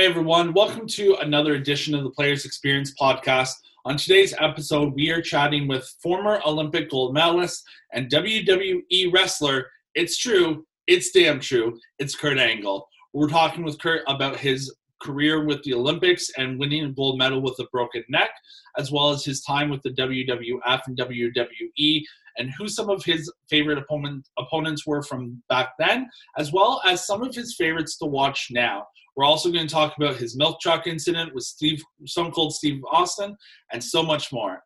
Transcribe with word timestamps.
Hey 0.00 0.06
everyone, 0.06 0.54
welcome 0.54 0.86
to 0.86 1.16
another 1.16 1.56
edition 1.56 1.94
of 1.94 2.04
the 2.04 2.10
Players 2.10 2.46
Experience 2.46 2.94
podcast. 2.98 3.52
On 3.84 3.98
today's 3.98 4.32
episode, 4.40 4.94
we 4.94 5.10
are 5.10 5.20
chatting 5.20 5.68
with 5.68 5.94
former 6.02 6.40
Olympic 6.46 6.88
gold 6.88 7.12
medalist 7.12 7.62
and 7.92 8.10
WWE 8.10 9.12
wrestler. 9.12 9.66
It's 9.94 10.16
true, 10.16 10.64
it's 10.86 11.10
damn 11.10 11.38
true. 11.38 11.78
It's 11.98 12.14
Kurt 12.14 12.38
Angle. 12.38 12.88
We're 13.12 13.28
talking 13.28 13.62
with 13.62 13.78
Kurt 13.78 14.00
about 14.08 14.38
his 14.38 14.74
career 15.02 15.44
with 15.44 15.62
the 15.64 15.74
Olympics 15.74 16.30
and 16.38 16.58
winning 16.58 16.86
a 16.86 16.92
gold 16.92 17.18
medal 17.18 17.42
with 17.42 17.58
a 17.58 17.66
broken 17.70 18.02
neck, 18.08 18.30
as 18.78 18.90
well 18.90 19.10
as 19.10 19.22
his 19.22 19.42
time 19.42 19.68
with 19.68 19.82
the 19.82 19.90
WWF 19.90 20.80
and 20.86 20.96
WWE, 20.96 22.02
and 22.38 22.50
who 22.56 22.68
some 22.68 22.88
of 22.88 23.04
his 23.04 23.30
favorite 23.50 23.76
opponent, 23.76 24.26
opponents 24.38 24.86
were 24.86 25.02
from 25.02 25.42
back 25.50 25.72
then, 25.78 26.08
as 26.38 26.54
well 26.54 26.80
as 26.86 27.06
some 27.06 27.22
of 27.22 27.34
his 27.34 27.54
favorites 27.54 27.98
to 27.98 28.06
watch 28.06 28.46
now. 28.50 28.86
We're 29.16 29.24
also 29.24 29.50
going 29.50 29.66
to 29.66 29.72
talk 29.72 29.94
about 29.96 30.16
his 30.16 30.36
milk 30.36 30.60
truck 30.60 30.86
incident 30.86 31.34
with 31.34 31.44
Steve, 31.44 31.82
Stone 32.06 32.32
Cold 32.32 32.54
Steve 32.54 32.80
Austin, 32.90 33.36
and 33.72 33.82
so 33.82 34.02
much 34.02 34.32
more. 34.32 34.62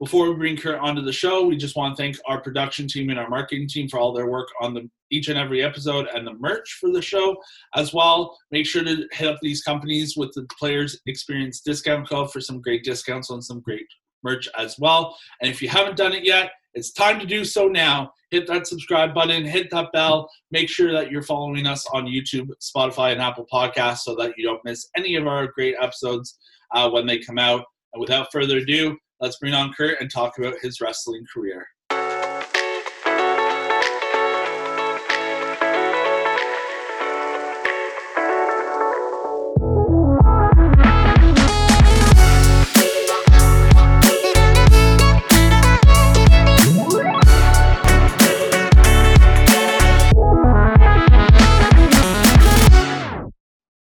Before 0.00 0.30
we 0.30 0.36
bring 0.36 0.56
Kurt 0.56 0.78
onto 0.78 1.02
the 1.02 1.12
show, 1.12 1.44
we 1.44 1.56
just 1.56 1.74
want 1.74 1.96
to 1.96 2.00
thank 2.02 2.16
our 2.26 2.40
production 2.40 2.86
team 2.86 3.10
and 3.10 3.18
our 3.18 3.28
marketing 3.28 3.66
team 3.66 3.88
for 3.88 3.98
all 3.98 4.12
their 4.12 4.28
work 4.28 4.46
on 4.60 4.72
the 4.72 4.88
each 5.10 5.28
and 5.28 5.38
every 5.38 5.62
episode 5.64 6.06
and 6.14 6.26
the 6.26 6.34
merch 6.34 6.78
for 6.80 6.92
the 6.92 7.02
show 7.02 7.36
as 7.74 7.92
well. 7.92 8.36
Make 8.52 8.66
sure 8.66 8.84
to 8.84 9.08
hit 9.10 9.26
up 9.26 9.38
these 9.42 9.62
companies 9.62 10.16
with 10.16 10.32
the 10.34 10.46
Players 10.58 11.00
Experience 11.06 11.60
discount 11.60 12.08
code 12.08 12.30
for 12.30 12.40
some 12.40 12.60
great 12.60 12.84
discounts 12.84 13.30
on 13.30 13.42
some 13.42 13.60
great 13.60 13.86
merch 14.22 14.48
as 14.56 14.78
well. 14.78 15.16
And 15.40 15.50
if 15.50 15.62
you 15.62 15.68
haven't 15.68 15.96
done 15.96 16.12
it 16.12 16.24
yet, 16.24 16.52
it's 16.74 16.92
time 16.92 17.18
to 17.18 17.26
do 17.26 17.44
so 17.44 17.66
now. 17.66 18.12
Hit 18.30 18.46
that 18.48 18.66
subscribe 18.66 19.14
button, 19.14 19.44
hit 19.44 19.70
that 19.70 19.90
bell. 19.92 20.30
Make 20.50 20.68
sure 20.68 20.92
that 20.92 21.10
you're 21.10 21.22
following 21.22 21.66
us 21.66 21.86
on 21.92 22.06
YouTube, 22.06 22.50
Spotify, 22.60 23.12
and 23.12 23.22
Apple 23.22 23.46
Podcasts 23.50 24.00
so 24.00 24.14
that 24.16 24.34
you 24.36 24.44
don't 24.44 24.64
miss 24.64 24.88
any 24.96 25.16
of 25.16 25.26
our 25.26 25.46
great 25.46 25.76
episodes 25.80 26.38
uh, 26.74 26.90
when 26.90 27.06
they 27.06 27.18
come 27.18 27.38
out. 27.38 27.64
And 27.94 28.00
without 28.00 28.30
further 28.30 28.58
ado, 28.58 28.98
let's 29.20 29.38
bring 29.38 29.54
on 29.54 29.72
Kurt 29.72 30.00
and 30.00 30.10
talk 30.10 30.38
about 30.38 30.58
his 30.60 30.80
wrestling 30.80 31.24
career. 31.32 31.66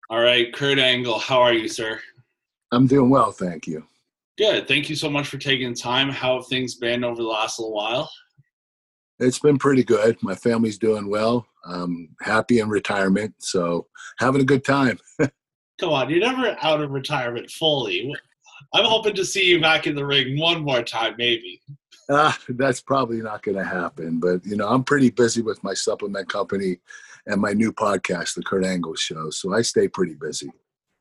All 0.09 0.21
right, 0.21 0.53
Kurt 0.53 0.77
Angle, 0.77 1.17
how 1.17 1.41
are 1.41 1.53
you, 1.53 1.67
sir? 1.67 1.99
I'm 2.71 2.85
doing 2.85 3.09
well, 3.09 3.31
thank 3.31 3.65
you. 3.65 3.83
Good. 4.37 4.67
Thank 4.67 4.87
you 4.89 4.95
so 4.95 5.09
much 5.09 5.27
for 5.27 5.37
taking 5.37 5.73
the 5.73 5.79
time. 5.79 6.09
How 6.09 6.35
have 6.35 6.47
things 6.47 6.75
been 6.75 7.03
over 7.03 7.15
the 7.15 7.27
last 7.27 7.57
little 7.57 7.73
while? 7.73 8.11
It's 9.17 9.39
been 9.39 9.57
pretty 9.57 9.83
good. 9.83 10.21
My 10.21 10.35
family's 10.35 10.77
doing 10.77 11.09
well. 11.09 11.47
I'm 11.65 12.09
happy 12.21 12.59
in 12.59 12.69
retirement, 12.69 13.33
so 13.39 13.87
having 14.19 14.41
a 14.41 14.45
good 14.45 14.63
time. 14.63 14.99
Come 15.79 15.89
on, 15.89 16.09
you're 16.09 16.19
never 16.19 16.55
out 16.61 16.81
of 16.81 16.91
retirement 16.91 17.49
fully. 17.49 18.13
I'm 18.73 18.85
hoping 18.85 19.15
to 19.15 19.25
see 19.25 19.45
you 19.45 19.59
back 19.59 19.87
in 19.87 19.95
the 19.95 20.05
ring 20.05 20.37
one 20.37 20.61
more 20.61 20.83
time, 20.83 21.15
maybe. 21.17 21.61
Uh, 22.09 22.33
that's 22.49 22.81
probably 22.81 23.21
not 23.21 23.41
going 23.41 23.57
to 23.57 23.63
happen, 23.63 24.19
but 24.19 24.45
you 24.45 24.55
know, 24.55 24.67
I'm 24.67 24.83
pretty 24.83 25.09
busy 25.09 25.41
with 25.41 25.63
my 25.63 25.73
supplement 25.73 26.29
company 26.29 26.77
and 27.27 27.41
my 27.41 27.53
new 27.53 27.71
podcast, 27.71 28.35
The 28.35 28.43
Kurt 28.43 28.65
Angle 28.65 28.95
Show. 28.95 29.29
So 29.29 29.53
I 29.53 29.61
stay 29.61 29.87
pretty 29.87 30.15
busy. 30.15 30.51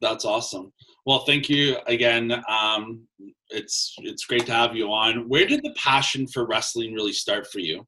That's 0.00 0.25
awesome. 0.25 0.72
Well, 1.06 1.20
thank 1.20 1.48
you 1.48 1.77
again. 1.86 2.33
Um, 2.48 3.06
it's 3.50 3.94
it's 3.98 4.25
great 4.25 4.47
to 4.47 4.52
have 4.52 4.75
you 4.75 4.92
on. 4.92 5.28
Where 5.28 5.47
did 5.47 5.62
the 5.62 5.75
passion 5.77 6.27
for 6.27 6.47
wrestling 6.47 6.95
really 6.95 7.12
start 7.12 7.47
for 7.47 7.61
you? 7.61 7.86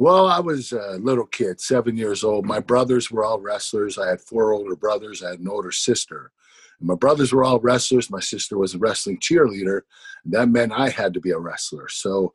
Well, 0.00 0.26
I 0.26 0.40
was 0.40 0.72
a 0.72 0.98
little 1.00 1.26
kid, 1.26 1.60
seven 1.60 1.96
years 1.96 2.24
old. 2.24 2.46
My 2.46 2.58
brothers 2.58 3.10
were 3.10 3.24
all 3.24 3.40
wrestlers. 3.40 3.96
I 3.96 4.08
had 4.08 4.20
four 4.20 4.52
older 4.52 4.74
brothers. 4.74 5.22
I 5.22 5.30
had 5.30 5.40
an 5.40 5.48
older 5.48 5.70
sister. 5.70 6.32
And 6.80 6.88
my 6.88 6.96
brothers 6.96 7.32
were 7.32 7.44
all 7.44 7.60
wrestlers. 7.60 8.10
My 8.10 8.20
sister 8.20 8.58
was 8.58 8.74
a 8.74 8.78
wrestling 8.78 9.20
cheerleader. 9.20 9.82
that 10.26 10.48
meant 10.48 10.72
I 10.72 10.88
had 10.88 11.14
to 11.14 11.20
be 11.20 11.30
a 11.30 11.38
wrestler. 11.38 11.88
So 11.88 12.32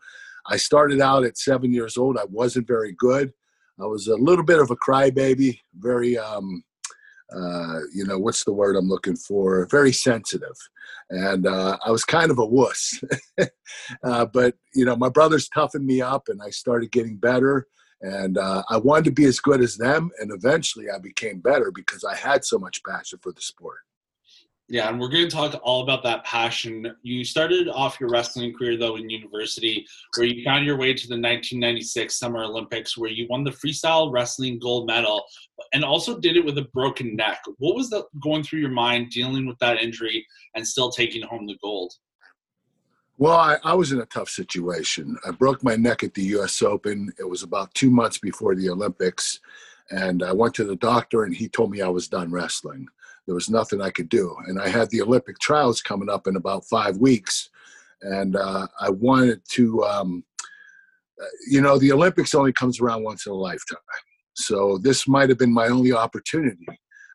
I 0.47 0.55
started 0.55 1.01
out 1.01 1.25
at 1.25 1.37
seven 1.37 1.73
years 1.73 1.97
old. 1.97 2.17
I 2.17 2.25
wasn't 2.25 2.67
very 2.67 2.93
good. 2.93 3.33
I 3.81 3.85
was 3.85 4.07
a 4.07 4.15
little 4.15 4.43
bit 4.43 4.59
of 4.59 4.71
a 4.71 4.75
crybaby, 4.75 5.59
very, 5.77 6.17
um, 6.17 6.63
uh, 7.33 7.79
you 7.93 8.05
know, 8.05 8.17
what's 8.17 8.43
the 8.43 8.53
word 8.53 8.75
I'm 8.75 8.89
looking 8.89 9.15
for? 9.15 9.67
Very 9.67 9.93
sensitive. 9.93 10.55
And 11.09 11.47
uh, 11.47 11.77
I 11.85 11.91
was 11.91 12.03
kind 12.03 12.31
of 12.31 12.39
a 12.39 12.45
wuss. 12.45 13.01
uh, 14.03 14.25
but, 14.25 14.55
you 14.73 14.85
know, 14.85 14.95
my 14.95 15.09
brothers 15.09 15.47
toughened 15.49 15.85
me 15.85 16.01
up 16.01 16.27
and 16.27 16.41
I 16.41 16.49
started 16.49 16.91
getting 16.91 17.17
better. 17.17 17.67
And 18.01 18.37
uh, 18.37 18.63
I 18.69 18.77
wanted 18.77 19.05
to 19.05 19.11
be 19.11 19.25
as 19.25 19.39
good 19.39 19.61
as 19.61 19.77
them. 19.77 20.09
And 20.19 20.31
eventually 20.31 20.85
I 20.93 20.99
became 20.99 21.39
better 21.39 21.71
because 21.71 22.03
I 22.03 22.15
had 22.15 22.45
so 22.45 22.57
much 22.57 22.81
passion 22.83 23.19
for 23.21 23.31
the 23.31 23.41
sport. 23.41 23.79
Yeah, 24.71 24.87
and 24.87 24.99
we're 24.99 25.09
going 25.09 25.27
to 25.27 25.35
talk 25.35 25.59
all 25.63 25.81
about 25.81 26.03
that 26.03 26.23
passion. 26.25 26.95
You 27.01 27.25
started 27.25 27.67
off 27.69 27.99
your 27.99 28.11
wrestling 28.11 28.53
career, 28.53 28.77
though, 28.77 28.97
in 28.97 29.09
university, 29.09 29.87
where 30.15 30.27
you 30.27 30.43
found 30.43 30.63
your 30.63 30.77
way 30.77 30.93
to 30.93 31.07
the 31.07 31.15
1996 31.15 32.15
Summer 32.15 32.43
Olympics, 32.43 32.95
where 32.95 33.09
you 33.09 33.25
won 33.31 33.43
the 33.43 33.49
freestyle 33.49 34.13
wrestling 34.13 34.59
gold 34.59 34.85
medal 34.85 35.25
and 35.73 35.83
also 35.83 36.19
did 36.19 36.37
it 36.37 36.45
with 36.45 36.59
a 36.59 36.67
broken 36.71 37.15
neck. 37.15 37.41
What 37.57 37.75
was 37.75 37.89
that 37.89 38.05
going 38.21 38.43
through 38.43 38.59
your 38.59 38.69
mind 38.69 39.09
dealing 39.09 39.47
with 39.47 39.57
that 39.57 39.79
injury 39.79 40.23
and 40.53 40.65
still 40.65 40.91
taking 40.91 41.23
home 41.23 41.47
the 41.47 41.57
gold? 41.63 41.95
Well, 43.17 43.37
I, 43.37 43.57
I 43.63 43.73
was 43.73 43.91
in 43.91 44.01
a 44.01 44.05
tough 44.05 44.29
situation. 44.29 45.17
I 45.27 45.31
broke 45.31 45.63
my 45.63 45.77
neck 45.77 46.03
at 46.03 46.13
the 46.13 46.23
US 46.37 46.61
Open. 46.61 47.11
It 47.17 47.27
was 47.27 47.41
about 47.41 47.73
two 47.73 47.89
months 47.89 48.19
before 48.19 48.53
the 48.53 48.69
Olympics. 48.69 49.39
And 49.89 50.21
I 50.21 50.31
went 50.31 50.53
to 50.53 50.63
the 50.63 50.75
doctor, 50.75 51.23
and 51.23 51.35
he 51.35 51.49
told 51.49 51.71
me 51.71 51.81
I 51.81 51.89
was 51.89 52.07
done 52.07 52.31
wrestling 52.31 52.87
there 53.29 53.35
was 53.35 53.47
nothing 53.47 53.79
I 53.79 53.91
could 53.91 54.09
do. 54.09 54.35
And 54.47 54.59
I 54.59 54.69
had 54.69 54.89
the 54.89 55.03
Olympic 55.03 55.37
trials 55.37 55.83
coming 55.83 56.09
up 56.09 56.25
in 56.25 56.35
about 56.35 56.65
five 56.65 56.97
weeks, 56.97 57.51
and 58.01 58.35
uh, 58.35 58.65
I 58.81 58.89
wanted 58.89 59.43
to, 59.49 59.83
um, 59.83 60.23
uh, 61.21 61.25
you 61.47 61.61
know, 61.61 61.77
the 61.77 61.91
Olympics 61.91 62.33
only 62.33 62.51
comes 62.51 62.79
around 62.79 63.03
once 63.03 63.27
in 63.27 63.31
a 63.31 63.35
lifetime. 63.35 63.77
So 64.33 64.79
this 64.79 65.07
might 65.07 65.29
have 65.29 65.37
been 65.37 65.53
my 65.53 65.67
only 65.67 65.93
opportunity. 65.93 66.65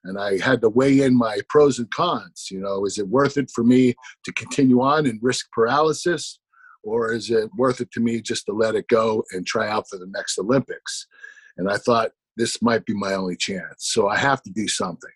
And 0.05 0.17
I 0.17 0.39
had 0.39 0.61
to 0.61 0.69
weigh 0.69 1.01
in 1.01 1.19
my 1.19 1.41
pros 1.49 1.81
and 1.81 1.91
cons. 1.91 2.47
You 2.49 2.61
know, 2.61 2.87
is 2.87 2.97
it 2.97 3.09
worth 3.09 3.37
it 3.37 3.51
for 3.53 3.65
me 3.65 3.97
to 4.25 4.33
continue 4.35 4.83
on 4.83 5.07
and 5.07 5.19
risk 5.21 5.51
paralysis? 5.51 6.39
Or 6.85 7.13
is 7.13 7.29
it 7.29 7.51
worth 7.57 7.81
it 7.81 7.91
to 7.91 8.01
me 8.01 8.21
just 8.21 8.47
to 8.47 8.53
let 8.53 8.77
it 8.77 8.87
go 8.87 9.25
and 9.33 9.45
try 9.45 9.69
out 9.69 9.89
for 9.89 9.99
the 9.99 10.07
next 10.15 10.39
Olympics? 10.39 11.09
And 11.57 11.69
I 11.69 11.77
thought 11.77 12.13
this 12.37 12.63
might 12.63 12.87
be 12.87 12.95
my 12.95 13.15
only 13.15 13.37
chance. 13.37 13.79
So 13.79 14.07
I 14.07 14.17
have 14.17 14.43
to 14.43 14.51
do 14.51 14.69
something. 14.69 15.11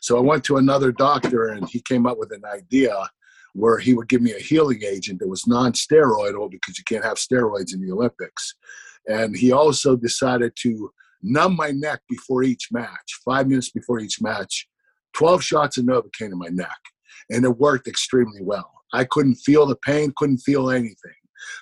So 0.00 0.16
I 0.16 0.20
went 0.20 0.44
to 0.44 0.56
another 0.56 0.92
doctor 0.92 1.48
and 1.48 1.68
he 1.68 1.80
came 1.80 2.06
up 2.06 2.18
with 2.18 2.32
an 2.32 2.42
idea 2.44 2.94
where 3.54 3.78
he 3.78 3.94
would 3.94 4.08
give 4.08 4.22
me 4.22 4.32
a 4.32 4.38
healing 4.38 4.80
agent 4.86 5.18
that 5.20 5.28
was 5.28 5.46
non-steroidal 5.46 6.50
because 6.50 6.78
you 6.78 6.84
can't 6.84 7.04
have 7.04 7.16
steroids 7.16 7.74
in 7.74 7.80
the 7.80 7.92
Olympics. 7.92 8.54
And 9.08 9.36
he 9.36 9.52
also 9.52 9.96
decided 9.96 10.52
to 10.62 10.90
numb 11.22 11.56
my 11.56 11.70
neck 11.70 12.00
before 12.08 12.42
each 12.42 12.68
match, 12.70 13.20
five 13.24 13.48
minutes 13.48 13.70
before 13.70 14.00
each 14.00 14.22
match. 14.22 14.68
12 15.14 15.42
shots 15.42 15.78
of 15.78 15.84
Novocaine 15.84 16.32
in 16.32 16.38
my 16.38 16.48
neck. 16.48 16.78
And 17.30 17.44
it 17.44 17.58
worked 17.58 17.88
extremely 17.88 18.42
well. 18.42 18.70
I 18.92 19.04
couldn't 19.04 19.36
feel 19.36 19.66
the 19.66 19.76
pain, 19.76 20.12
couldn't 20.16 20.38
feel 20.38 20.70
anything. 20.70 20.94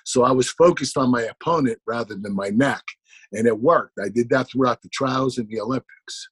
So 0.05 0.23
I 0.23 0.31
was 0.31 0.49
focused 0.51 0.97
on 0.97 1.11
my 1.11 1.23
opponent 1.23 1.79
rather 1.87 2.15
than 2.15 2.35
my 2.35 2.49
neck. 2.49 2.83
And 3.31 3.47
it 3.47 3.59
worked. 3.59 3.97
I 4.03 4.09
did 4.09 4.29
that 4.29 4.49
throughout 4.49 4.81
the 4.81 4.89
trials 4.89 5.37
and 5.37 5.47
the 5.49 5.61
Olympics. 5.61 6.29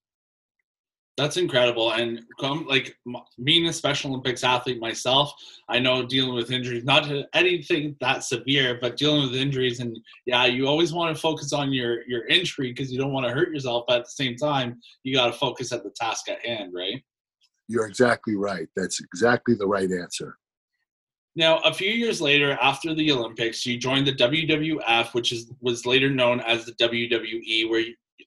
That's 1.17 1.37
incredible. 1.37 1.93
And 1.93 2.21
come 2.39 2.67
like 2.67 2.95
being 3.43 3.65
a 3.65 3.73
Special 3.73 4.11
Olympics 4.11 4.43
athlete 4.43 4.79
myself, 4.79 5.33
I 5.67 5.79
know 5.79 6.05
dealing 6.05 6.35
with 6.35 6.51
injuries, 6.51 6.83
not 6.83 7.11
anything 7.33 7.95
that 8.01 8.23
severe, 8.23 8.77
but 8.79 8.97
dealing 8.97 9.23
with 9.23 9.35
injuries. 9.35 9.79
And 9.79 9.97
yeah, 10.27 10.45
you 10.45 10.67
always 10.67 10.93
want 10.93 11.15
to 11.15 11.19
focus 11.19 11.53
on 11.53 11.73
your 11.73 12.07
your 12.07 12.27
injury 12.27 12.71
because 12.71 12.91
you 12.91 12.99
don't 12.99 13.13
want 13.13 13.25
to 13.25 13.33
hurt 13.33 13.51
yourself. 13.51 13.85
But 13.87 14.01
at 14.01 14.05
the 14.05 14.11
same 14.11 14.35
time, 14.35 14.79
you 15.03 15.15
got 15.15 15.25
to 15.25 15.33
focus 15.33 15.71
at 15.71 15.83
the 15.83 15.89
task 15.89 16.29
at 16.29 16.45
hand, 16.45 16.71
right? 16.75 17.03
You're 17.67 17.87
exactly 17.87 18.35
right. 18.35 18.67
That's 18.75 18.99
exactly 18.99 19.55
the 19.55 19.67
right 19.67 19.91
answer. 19.91 20.37
Now, 21.35 21.59
a 21.59 21.73
few 21.73 21.91
years 21.91 22.21
later, 22.21 22.57
after 22.61 22.93
the 22.93 23.11
Olympics, 23.11 23.65
you 23.65 23.77
joined 23.77 24.07
the 24.07 24.13
WWF, 24.13 25.13
which 25.15 25.31
is 25.31 25.51
was 25.61 25.87
later 25.87 26.11
known 26.11 26.41
as 26.41 26.65
the 26.65 26.73
WWE, 26.73 27.69
where 27.69 27.83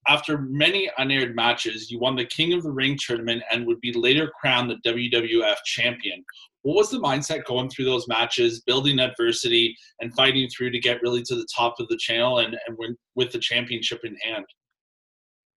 after 0.09 0.39
many 0.39 0.91
unaired 0.99 1.37
matches, 1.37 1.91
you 1.91 1.99
won 1.99 2.17
the 2.17 2.25
King 2.25 2.53
of 2.55 2.63
the 2.63 2.71
Ring 2.71 2.99
tournament 2.99 3.43
and 3.51 3.67
would 3.67 3.81
be 3.81 3.93
later 3.93 4.31
crowned 4.41 4.71
the 4.71 4.91
WWF 4.91 5.57
champion. 5.65 6.25
What 6.63 6.77
was 6.77 6.91
the 6.91 6.99
mindset 6.99 7.45
going 7.45 7.71
through 7.71 7.87
those 7.87 8.09
matches, 8.09 8.61
building 8.61 8.99
adversity, 8.99 9.77
and 10.01 10.15
fighting 10.15 10.49
through 10.49 10.71
to 10.71 10.81
get 10.81 11.03
really 11.03 11.23
to 11.23 11.35
the 11.35 11.47
top 11.55 11.81
of 11.81 11.89
the 11.89 11.97
channel 11.97 12.39
and, 12.39 12.57
and 12.67 12.97
with 13.15 13.33
the 13.33 13.39
championship 13.39 14.01
in 14.05 14.17
hand? 14.23 14.45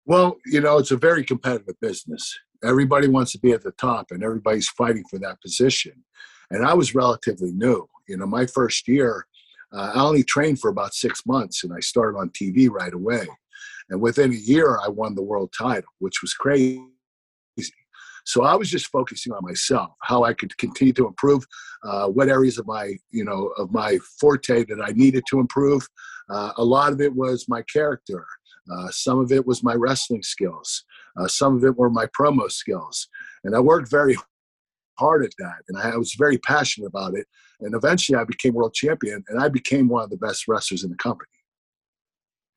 Well, 0.06 0.38
you 0.46 0.62
know, 0.62 0.78
it's 0.78 0.92
a 0.92 0.98
very 0.98 1.24
competitive 1.24 1.80
business. 1.82 2.38
Everybody 2.64 3.08
wants 3.08 3.32
to 3.34 3.40
be 3.40 3.52
at 3.52 3.64
the 3.64 3.72
top, 3.72 4.08
and 4.12 4.24
everybody's 4.24 4.70
fighting 4.70 5.04
for 5.10 5.20
that 5.20 5.42
position. 5.42 6.04
And 6.52 6.66
I 6.66 6.74
was 6.74 6.96
relatively 6.96 7.52
new. 7.52 7.88
You 8.08 8.18
know, 8.18 8.26
my 8.26 8.46
first 8.46 8.88
year, 8.88 9.26
uh, 9.74 9.92
I 9.96 10.02
only 10.02 10.24
trained 10.24 10.60
for 10.60 10.70
about 10.70 10.94
six 10.94 11.26
months, 11.26 11.64
and 11.64 11.74
I 11.74 11.80
started 11.80 12.18
on 12.18 12.30
TV 12.30 12.70
right 12.70 12.94
away. 12.94 13.28
And 13.90 14.02
within 14.02 14.32
a 14.32 14.36
year, 14.36 14.80
I 14.84 14.90
won 14.90 15.16
the 15.16 15.24
world 15.24 15.54
title, 15.58 15.90
which 16.00 16.22
was 16.22 16.34
crazy. 16.34 16.84
So 18.26 18.44
I 18.44 18.56
was 18.56 18.70
just 18.70 18.88
focusing 18.88 19.34
on 19.34 19.44
myself, 19.44 19.92
how 20.02 20.24
I 20.24 20.34
could 20.34 20.58
continue 20.58 20.94
to 20.94 21.08
improve, 21.08 21.46
uh, 21.84 22.08
what 22.08 22.30
areas 22.30 22.58
of 22.58 22.66
my, 22.66 22.96
you 23.12 23.26
know, 23.26 23.52
of 23.58 23.72
my 23.72 23.98
forte 24.20 24.64
that 24.64 24.82
I 24.82 24.92
needed 24.92 25.26
to 25.30 25.40
improve. 25.40 25.88
Uh, 26.30 26.54
a 26.56 26.64
lot 26.64 26.94
of 26.94 27.02
it 27.02 27.14
was 27.14 27.50
my 27.50 27.62
character. 27.64 28.26
Uh, 28.72 28.90
some 28.92 29.20
of 29.20 29.32
it 29.32 29.46
was 29.46 29.62
my 29.62 29.74
wrestling 29.74 30.24
skills. 30.24 30.86
Uh, 31.20 31.28
some 31.28 31.58
of 31.58 31.66
it 31.66 31.78
were 31.78 31.90
my 31.90 32.06
promo 32.18 32.50
skills. 32.50 33.10
And 33.44 33.56
I 33.56 33.60
worked 33.60 33.92
very 33.92 34.16
hard 34.98 35.26
at 35.26 35.34
that. 35.40 35.64
And 35.68 35.78
I 35.78 35.98
was 35.98 36.14
very 36.18 36.38
passionate 36.38 36.88
about 36.88 37.16
it. 37.16 37.28
And 37.60 37.76
eventually 37.76 38.18
I 38.18 38.24
became 38.24 38.54
world 38.54 38.74
champion 38.74 39.24
and 39.28 39.42
I 39.42 39.50
became 39.50 39.90
one 39.90 40.04
of 40.04 40.10
the 40.10 40.18
best 40.18 40.48
wrestlers 40.48 40.84
in 40.84 40.90
the 40.90 40.96
company. 40.96 41.30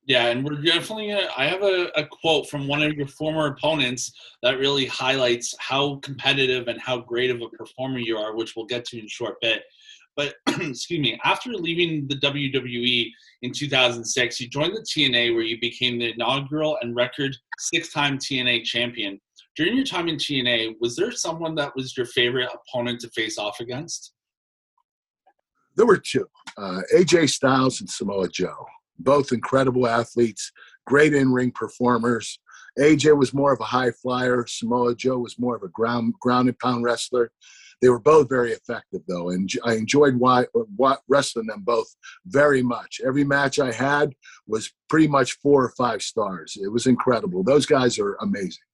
Yeah, 0.07 0.27
and 0.27 0.45
we're 0.45 0.63
definitely. 0.63 1.09
Gonna, 1.09 1.27
I 1.37 1.47
have 1.47 1.63
a, 1.63 1.91
a, 1.97 2.07
quote 2.07 2.49
from 2.49 2.69
one 2.69 2.81
of 2.81 2.93
your 2.93 3.09
former 3.09 3.47
opponents 3.47 4.13
that 4.45 4.59
really 4.61 4.87
highlights 4.87 5.53
how 5.59 5.97
competitive 5.97 6.69
and 6.69 6.81
how 6.81 6.99
great 6.99 7.31
of 7.31 7.43
a 7.43 7.49
performer 7.49 7.99
you 7.99 8.17
are, 8.17 8.37
which 8.37 8.55
we'll 8.55 8.67
get 8.67 8.85
to 8.87 9.01
in 9.01 9.07
a 9.07 9.09
short 9.09 9.35
bit. 9.41 9.65
But 10.15 10.37
excuse 10.47 11.01
me, 11.01 11.19
after 11.25 11.51
leaving 11.51 12.07
the 12.07 12.15
WWE 12.21 13.11
in 13.43 13.53
2006, 13.53 14.41
you 14.41 14.49
joined 14.49 14.77
the 14.77 14.83
TNA, 14.83 15.35
where 15.35 15.43
you 15.43 15.59
became 15.61 15.99
the 15.99 16.13
inaugural 16.15 16.79
and 16.83 16.95
record 16.95 17.37
six-time 17.59 18.19
TNA 18.19 18.63
champion. 18.63 19.21
During 19.57 19.75
your 19.75 19.85
time 19.85 20.07
in 20.07 20.17
TNA, 20.17 20.77
was 20.81 20.95
there 20.95 21.11
someone 21.11 21.57
that 21.57 21.75
was 21.75 21.97
your 21.97 22.07
favorite 22.07 22.49
opponent 22.55 23.01
to 23.01 23.11
face 23.11 23.39
off 23.39 23.59
against? 23.59 24.13
There 25.75 25.87
were 25.87 25.99
two: 25.99 26.29
uh, 26.57 26.83
AJ 26.95 27.31
Styles 27.31 27.81
and 27.81 27.91
Samoa 27.91 28.29
Joe 28.29 28.67
both 28.99 29.33
incredible 29.33 29.87
athletes, 29.87 30.53
great 30.87 31.15
in 31.15 31.33
ring 31.33 31.51
performers. 31.51 32.39
AJ 32.79 33.17
was 33.17 33.33
more 33.33 33.53
of 33.53 33.61
a 33.61 33.65
high 33.65 33.91
flyer. 33.91 34.45
Samoa 34.47 34.95
Joe 34.95 35.19
was 35.19 35.39
more 35.39 35.57
of 35.57 35.63
a 35.63 35.69
ground 35.69 36.15
ground 36.21 36.49
and 36.49 36.59
pound 36.59 36.85
wrestler. 36.85 37.31
They 37.83 37.89
were 37.91 38.01
both 38.01 38.29
very 38.29 38.53
effective, 38.53 39.03
though, 39.07 39.31
and 39.31 39.51
I 39.65 39.75
enjoyed 39.75 40.17
why, 40.17 40.47
why, 40.77 40.97
wrestling 41.09 41.47
them 41.47 41.63
both 41.63 41.95
very 42.27 42.63
much. 42.63 43.01
Every 43.07 43.25
match 43.25 43.59
I 43.59 43.71
had 43.71 44.15
was 44.47 44.73
pretty 44.89 45.09
much 45.09 45.33
four 45.43 45.65
or 45.65 45.75
five 45.77 46.03
stars. 46.03 46.57
It 46.61 46.69
was 46.69 46.87
incredible. 46.87 47.43
Those 47.43 47.67
guys 47.67 47.99
are 47.99 48.15
amazing. 48.23 48.65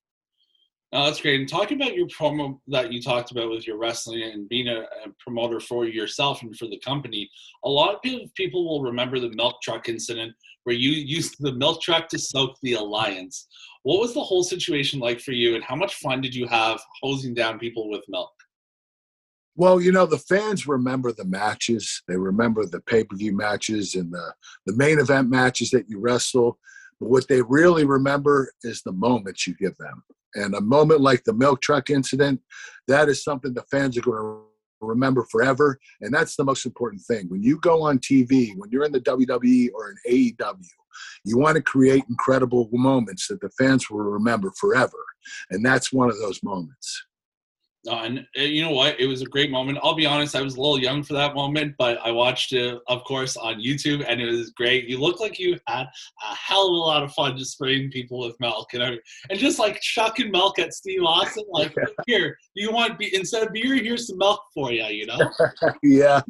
That's 0.93 1.23
great. 1.23 1.41
And 1.41 1.49
talking 1.49 1.81
about 1.81 1.97
your 1.97 2.07
promo 2.09 2.61
that 2.69 2.93
you 2.93 3.01
talked 3.01 3.31
about 3.31 3.51
with 3.51 3.67
your 3.67 3.79
wrestling 3.79 4.23
and 4.23 4.47
being 4.47 4.69
a, 4.69 4.81
a, 4.81 5.09
promoter 5.19 5.59
for 5.59 5.87
yourself 5.87 6.43
and 6.43 6.55
for 6.55 6.67
the 6.67 6.79
company, 6.81 7.31
a 7.65 7.69
lot 7.69 7.95
of 7.95 8.03
people 8.35 8.69
will 8.69 8.83
remember 8.83 9.19
the 9.19 9.31
milk 9.31 9.63
truck 9.63 9.89
incident 9.89 10.35
where 10.65 10.77
you 10.77 10.91
used 10.93 11.37
the 11.41 11.53
milk 11.55 11.81
truck 11.81 12.09
to 12.09 12.19
soak 12.19 12.57
the 12.63 12.75
alliance. 12.75 13.49
What 13.85 14.01
was 14.01 14.13
the 14.13 14.21
whole 14.21 14.45
situation 14.45 15.01
like 15.01 15.21
for 15.21 15.33
you, 15.33 15.55
and 15.55 15.65
how 15.65 15.77
much 15.77 15.95
fun 15.95 16.21
did 16.21 16.35
you 16.35 16.47
have 16.47 16.79
hosing 17.03 17.33
down 17.33 17.59
people 17.59 17.91
with 17.91 18.03
milk? 18.09 18.31
Well, 19.57 19.81
you 19.81 19.93
know, 19.93 20.07
the 20.07 20.19
fans 20.19 20.67
remember 20.67 21.11
the 21.11 21.25
matches. 21.25 22.03
They 22.07 22.17
remember 22.17 22.67
the 22.67 22.81
pay 22.81 23.05
per 23.05 23.17
view 23.17 23.35
matches 23.35 23.95
and 23.95 24.13
the, 24.13 24.35
the 24.67 24.77
main 24.77 24.99
event 24.99 25.31
matches 25.31 25.71
that 25.71 25.89
you 25.89 26.01
wrestle. 26.01 26.59
But 27.01 27.09
what 27.09 27.29
they 27.29 27.43
really 27.43 27.85
remember 27.85 28.53
is 28.63 28.83
the 28.83 28.93
moments 28.93 29.47
you 29.47 29.55
give 29.55 29.77
them 29.79 30.05
and 30.35 30.55
a 30.55 30.61
moment 30.61 31.01
like 31.01 31.25
the 31.25 31.35
milk 31.35 31.61
truck 31.61 31.91
incident, 31.91 32.41
that 32.89 33.09
is 33.09 33.23
something 33.23 33.55
the 33.55 33.65
fans 33.71 33.97
are 33.97 34.03
going 34.03 34.19
to 34.19 34.43
remember 34.81 35.25
forever. 35.31 35.79
And 36.01 36.13
that's 36.13 36.37
the 36.37 36.45
most 36.45 36.67
important 36.67 37.03
thing. 37.03 37.29
When 37.29 37.43
you 37.43 37.59
go 37.59 37.83
on 37.83 37.99
TV, 37.99 38.51
when 38.57 38.71
you're 38.71 38.85
in 38.85 38.93
the 38.93 39.01
WWE 39.01 39.71
or 39.75 39.91
in 39.91 39.97
AEW, 40.13 40.67
you 41.25 41.39
want 41.39 41.57
to 41.57 41.63
create 41.63 42.05
incredible 42.09 42.69
moments 42.73 43.29
that 43.29 43.41
the 43.41 43.51
fans 43.51 43.89
will 43.91 44.01
remember 44.01 44.53
forever. 44.59 44.99
And 45.51 45.65
that's 45.65 45.93
one 45.93 46.11
of 46.11 46.19
those 46.19 46.43
moments. 46.43 47.07
Uh, 47.89 48.03
and 48.05 48.19
uh, 48.39 48.43
you 48.43 48.63
know 48.63 48.71
what? 48.71 48.99
It 49.01 49.07
was 49.07 49.23
a 49.23 49.27
great 49.27 49.51
moment. 49.51 49.79
I'll 49.83 49.95
be 49.95 50.07
honest, 50.07 50.37
I 50.37 50.43
was 50.43 50.55
a 50.55 50.61
little 50.61 50.79
young 50.79 51.03
for 51.03 51.15
that 51.15 51.35
moment, 51.35 51.75
but 51.79 51.99
I 52.05 52.13
watched 52.13 52.53
it, 52.53 52.79
of 52.87 53.03
course, 53.05 53.37
on 53.37 53.61
YouTube, 53.61 54.05
and 54.07 54.21
it 54.21 54.31
was 54.31 54.51
great. 54.51 54.89
You 54.89 54.99
look 54.99 55.19
like 55.19 55.39
you 55.39 55.59
had 55.67 55.87
a 55.87 56.35
hell 56.35 56.69
of 56.69 56.73
a 56.73 56.77
lot 56.77 57.03
of 57.03 57.13
fun 57.13 57.37
just 57.37 57.53
spraying 57.53 57.91
people 57.91 58.21
with 58.21 58.39
milk, 58.39 58.73
and 58.75 58.85
I, 58.85 58.99
and 59.31 59.39
just 59.39 59.59
like 59.59 59.81
chucking 59.81 60.31
milk 60.31 60.61
at 60.61 60.75
Steve 60.75 61.03
Austin, 61.03 61.45
like 61.51 61.75
here, 62.07 62.39
you 62.55 62.71
want 62.71 62.99
be 62.99 63.15
instead 63.15 63.45
of 63.45 63.53
beer, 63.53 63.75
here's 63.75 64.07
some 64.07 64.19
milk 64.19 64.41
for 64.55 64.71
you, 64.71 64.85
you 64.85 65.07
know? 65.07 65.19
yeah. 65.83 66.21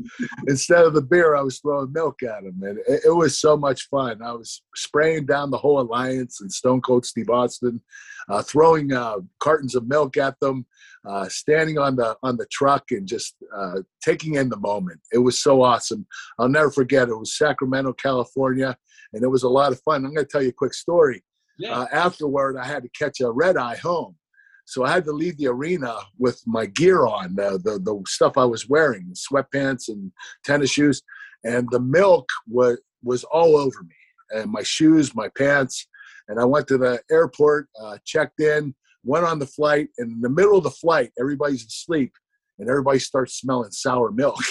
Instead 0.49 0.87
of 0.87 0.94
the 0.94 1.02
beer, 1.02 1.37
I 1.37 1.43
was 1.43 1.58
throwing 1.58 1.93
milk 1.93 2.22
at 2.22 2.44
him, 2.44 2.62
and 2.62 2.78
it, 2.88 3.02
it 3.06 3.14
was 3.14 3.38
so 3.38 3.58
much 3.58 3.88
fun. 3.90 4.22
I 4.22 4.32
was 4.32 4.62
spraying 4.75 5.26
down 5.26 5.50
the 5.50 5.58
whole 5.58 5.81
alliance 5.81 6.40
and 6.40 6.50
Stone 6.50 6.81
Cold 6.81 7.04
Steve 7.04 7.28
Austin, 7.28 7.82
uh, 8.31 8.43
throwing 8.43 8.93
uh, 8.93 9.16
cartons 9.38 9.75
of 9.75 9.87
milk 9.87 10.16
at 10.16 10.40
them 10.40 10.64
uh, 11.08 11.28
standing 11.28 11.78
on 11.78 11.96
the 11.96 12.16
on 12.22 12.37
the 12.37 12.46
truck 12.50 12.90
and 12.90 13.06
just 13.06 13.34
uh, 13.56 13.81
taking 14.02 14.34
in 14.34 14.49
the 14.49 14.58
moment. 14.58 15.00
It 15.12 15.19
was 15.19 15.40
so 15.40 15.62
awesome. 15.62 16.06
I'll 16.38 16.49
never 16.49 16.70
forget. 16.70 17.08
It 17.08 17.19
was 17.19 17.37
Sacramento, 17.37 17.93
California, 17.94 18.76
and 19.12 19.22
it 19.22 19.28
was 19.28 19.43
a 19.43 19.49
lot 19.49 19.72
of 19.72 19.81
fun. 19.81 20.04
I'm 20.04 20.14
going 20.14 20.26
to 20.26 20.31
tell 20.31 20.43
you 20.43 20.50
a 20.50 20.52
quick 20.52 20.75
story. 20.75 21.22
Yeah. 21.58 21.81
Uh, 21.81 21.87
afterward, 21.93 22.56
I 22.56 22.66
had 22.66 22.82
to 22.82 22.88
catch 22.90 23.20
a 23.20 23.31
red 23.31 23.56
eye 23.56 23.76
home, 23.76 24.16
so 24.64 24.84
I 24.84 24.93
had 24.93 25.04
to 25.04 25.12
leave 25.12 25.37
the 25.38 25.49
arena 25.49 25.94
with 26.19 26.40
my 26.46 26.66
gear 26.66 27.06
on, 27.06 27.34
the 27.34 27.60
the, 27.62 27.78
the 27.78 28.02
stuff 28.06 28.38
I 28.38 28.44
was 28.44 28.69
wearing, 28.69 29.14
sweatpants 29.14 29.88
and 29.88 30.12
tennis 30.44 30.70
shoes, 30.70 31.02
and 31.44 31.69
the 31.70 31.81
milk 31.81 32.28
was 32.49 32.78
was 33.02 33.25
all 33.25 33.56
over 33.56 33.82
me, 33.82 33.96
and 34.31 34.50
my 34.50 34.62
shoes, 34.62 35.14
my 35.14 35.28
pants. 35.37 35.87
And 36.28 36.38
I 36.38 36.44
went 36.44 36.69
to 36.69 36.78
the 36.78 37.02
airport, 37.10 37.69
uh, 37.82 37.99
checked 38.04 38.40
in, 38.40 38.75
went 39.04 39.25
on 39.25 39.38
the 39.38 39.46
flight, 39.46 39.88
and 39.99 40.12
in 40.12 40.20
the 40.20 40.28
middle 40.28 40.56
of 40.56 40.64
the 40.64 40.70
flight, 40.70 41.10
everybody's 41.19 41.66
asleep, 41.66 42.12
and 42.58 42.69
everybody 42.69 42.99
starts 42.99 43.38
smelling 43.38 43.70
sour 43.70 44.10
milk. 44.12 44.43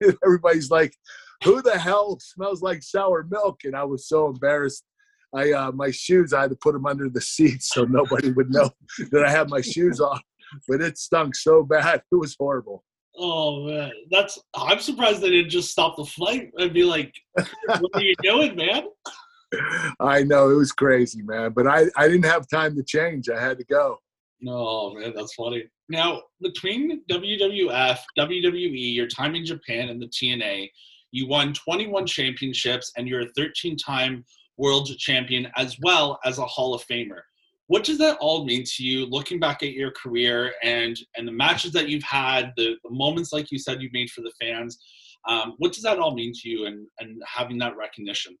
everybody's 0.24 0.70
like, 0.70 0.94
"Who 1.44 1.62
the 1.62 1.78
hell 1.78 2.18
smells 2.20 2.62
like 2.62 2.82
sour 2.82 3.26
milk?" 3.30 3.60
And 3.64 3.76
I 3.76 3.84
was 3.84 4.08
so 4.08 4.28
embarrassed. 4.28 4.84
I 5.34 5.52
uh, 5.52 5.72
my 5.72 5.90
shoes, 5.90 6.32
I 6.32 6.42
had 6.42 6.50
to 6.50 6.56
put 6.56 6.72
them 6.72 6.86
under 6.86 7.08
the 7.08 7.20
seat 7.20 7.62
so 7.62 7.84
nobody 7.84 8.30
would 8.32 8.50
know 8.50 8.70
that 9.10 9.24
I 9.24 9.30
had 9.30 9.50
my 9.50 9.60
shoes 9.60 10.00
off. 10.00 10.22
But 10.66 10.80
it 10.80 10.96
stunk 10.98 11.34
so 11.34 11.62
bad; 11.62 12.02
it 12.10 12.16
was 12.16 12.34
horrible. 12.38 12.84
Oh 13.20 13.66
man, 13.66 13.90
that's 14.10 14.38
I'm 14.54 14.78
surprised 14.78 15.20
they 15.20 15.30
didn't 15.30 15.50
just 15.50 15.70
stop 15.70 15.96
the 15.96 16.04
flight 16.04 16.50
and 16.56 16.72
be 16.72 16.84
like, 16.84 17.12
"What 17.34 17.90
are 17.94 18.02
you 18.02 18.14
doing, 18.22 18.56
man?" 18.56 18.84
I 20.00 20.22
know 20.22 20.50
it 20.50 20.54
was 20.54 20.72
crazy, 20.72 21.22
man, 21.22 21.52
but 21.52 21.66
I, 21.66 21.86
I 21.96 22.08
didn't 22.08 22.26
have 22.26 22.48
time 22.48 22.76
to 22.76 22.82
change. 22.82 23.28
I 23.28 23.40
had 23.40 23.58
to 23.58 23.64
go. 23.64 23.98
No, 24.40 24.94
man, 24.94 25.12
that's 25.14 25.34
funny. 25.34 25.64
Now, 25.88 26.22
between 26.40 27.02
WWF, 27.10 27.98
WWE, 28.18 28.94
your 28.94 29.08
time 29.08 29.34
in 29.34 29.44
Japan, 29.44 29.88
and 29.88 30.00
the 30.00 30.06
TNA, 30.06 30.68
you 31.10 31.26
won 31.26 31.52
21 31.54 32.06
championships 32.06 32.92
and 32.96 33.08
you're 33.08 33.22
a 33.22 33.32
13 33.36 33.76
time 33.76 34.24
world 34.58 34.88
champion 34.98 35.48
as 35.56 35.76
well 35.82 36.18
as 36.24 36.38
a 36.38 36.44
Hall 36.44 36.74
of 36.74 36.84
Famer. 36.86 37.20
What 37.68 37.84
does 37.84 37.98
that 37.98 38.18
all 38.20 38.44
mean 38.44 38.64
to 38.64 38.84
you 38.84 39.06
looking 39.06 39.38
back 39.38 39.62
at 39.62 39.72
your 39.72 39.90
career 39.92 40.52
and, 40.62 40.98
and 41.16 41.28
the 41.28 41.32
matches 41.32 41.72
that 41.72 41.88
you've 41.88 42.02
had, 42.02 42.52
the, 42.56 42.76
the 42.82 42.90
moments, 42.90 43.32
like 43.32 43.50
you 43.50 43.58
said, 43.58 43.82
you 43.82 43.90
made 43.92 44.10
for 44.10 44.22
the 44.22 44.32
fans? 44.40 44.78
Um, 45.28 45.54
what 45.58 45.72
does 45.72 45.82
that 45.82 45.98
all 45.98 46.14
mean 46.14 46.32
to 46.34 46.48
you 46.48 46.66
and, 46.66 46.86
and 46.98 47.22
having 47.26 47.58
that 47.58 47.76
recognition? 47.76 48.36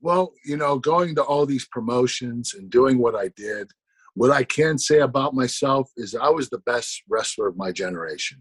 Well, 0.00 0.32
you 0.44 0.56
know, 0.56 0.78
going 0.78 1.14
to 1.16 1.22
all 1.22 1.44
these 1.44 1.66
promotions 1.66 2.54
and 2.54 2.70
doing 2.70 2.98
what 2.98 3.14
I 3.14 3.28
did, 3.36 3.70
what 4.14 4.30
I 4.30 4.44
can 4.44 4.78
say 4.78 5.00
about 5.00 5.34
myself 5.34 5.90
is 5.96 6.14
I 6.14 6.30
was 6.30 6.48
the 6.48 6.58
best 6.58 7.02
wrestler 7.08 7.48
of 7.48 7.56
my 7.56 7.70
generation, 7.70 8.38